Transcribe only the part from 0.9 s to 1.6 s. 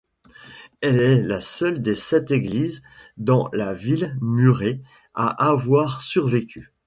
est la